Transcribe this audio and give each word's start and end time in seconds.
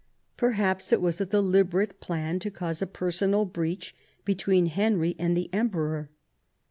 Perhaps 0.35 0.91
it 0.91 0.99
was 0.99 1.21
a 1.21 1.27
deliberate 1.27 1.99
plan 2.01 2.39
to 2.39 2.49
cause 2.49 2.81
a 2.81 2.87
personal 2.87 3.45
breach 3.45 3.93
between 4.25 4.65
Henry 4.65 5.15
and 5.19 5.37
the 5.37 5.47
Emperor. 5.53 6.09